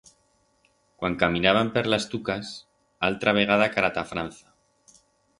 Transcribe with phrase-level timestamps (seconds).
[1.01, 2.49] Cuan caminaban per las tucas,
[3.09, 4.99] altra vegada cara ta Franza.